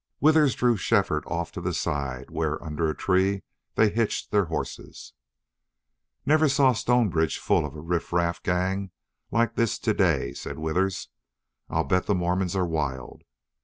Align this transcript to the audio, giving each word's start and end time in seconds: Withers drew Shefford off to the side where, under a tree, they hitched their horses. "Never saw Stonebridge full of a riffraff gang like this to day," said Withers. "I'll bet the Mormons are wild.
Withers 0.19 0.55
drew 0.55 0.77
Shefford 0.77 1.23
off 1.27 1.51
to 1.51 1.61
the 1.61 1.75
side 1.75 2.31
where, 2.31 2.63
under 2.63 2.89
a 2.89 2.97
tree, 2.97 3.43
they 3.75 3.87
hitched 3.91 4.31
their 4.31 4.45
horses. 4.45 5.13
"Never 6.25 6.49
saw 6.49 6.73
Stonebridge 6.73 7.37
full 7.37 7.67
of 7.67 7.75
a 7.75 7.81
riffraff 7.81 8.41
gang 8.41 8.89
like 9.29 9.53
this 9.53 9.77
to 9.77 9.93
day," 9.93 10.33
said 10.33 10.57
Withers. 10.57 11.09
"I'll 11.69 11.83
bet 11.83 12.07
the 12.07 12.15
Mormons 12.15 12.55
are 12.55 12.65
wild. 12.65 13.21